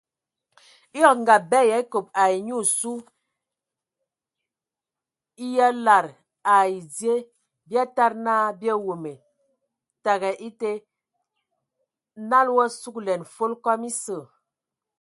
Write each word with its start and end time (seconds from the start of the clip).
Eyɔŋ 0.97 1.17
ngab 1.23 1.43
bɛ 1.51 1.59
yə 1.69 1.73
a 1.77 1.81
ekob 1.85 2.05
ai 2.21 2.33
e 2.39 2.43
nyi 2.45 2.53
osu 2.61 2.91
yə 5.53 5.61
a 5.67 5.69
e 5.73 5.77
lada 5.85 6.11
ai 6.53 6.73
dzə 6.93 7.13
bi 7.67 7.75
a 7.81 7.83
tadi 7.95 8.17
na 8.25 8.33
bi 8.59 8.67
aweme 8.75 9.13
təgɛ 10.03 10.31
ete, 10.47 10.71
nala 12.29 12.51
o 12.55 12.57
a 12.65 12.67
sugəlɛn 12.79 13.23
fol 13.35 13.53
kɔm 13.63 13.81
esə. 13.89 14.17